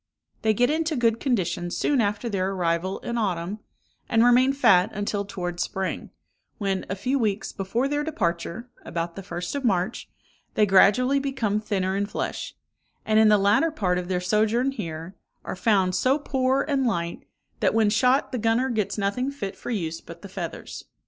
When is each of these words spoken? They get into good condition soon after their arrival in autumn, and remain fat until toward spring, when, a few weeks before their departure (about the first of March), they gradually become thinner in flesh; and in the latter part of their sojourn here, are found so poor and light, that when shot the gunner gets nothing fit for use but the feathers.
They 0.41 0.55
get 0.55 0.71
into 0.71 0.95
good 0.95 1.19
condition 1.19 1.69
soon 1.69 2.01
after 2.01 2.27
their 2.27 2.49
arrival 2.53 2.97
in 3.01 3.19
autumn, 3.19 3.59
and 4.09 4.23
remain 4.25 4.51
fat 4.51 4.89
until 4.93 5.25
toward 5.25 5.59
spring, 5.59 6.09
when, 6.57 6.87
a 6.89 6.95
few 6.95 7.19
weeks 7.19 7.51
before 7.51 7.87
their 7.87 8.03
departure 8.03 8.67
(about 8.83 9.15
the 9.15 9.21
first 9.21 9.53
of 9.53 9.63
March), 9.63 10.09
they 10.55 10.65
gradually 10.65 11.19
become 11.19 11.59
thinner 11.59 11.95
in 11.95 12.07
flesh; 12.07 12.55
and 13.05 13.19
in 13.19 13.29
the 13.29 13.37
latter 13.37 13.69
part 13.69 13.99
of 13.99 14.07
their 14.07 14.19
sojourn 14.19 14.71
here, 14.71 15.15
are 15.45 15.55
found 15.55 15.93
so 15.93 16.17
poor 16.17 16.63
and 16.63 16.87
light, 16.87 17.27
that 17.59 17.75
when 17.75 17.91
shot 17.91 18.31
the 18.31 18.39
gunner 18.39 18.69
gets 18.71 18.97
nothing 18.97 19.29
fit 19.29 19.55
for 19.55 19.69
use 19.69 20.01
but 20.01 20.23
the 20.23 20.29
feathers. 20.29 20.85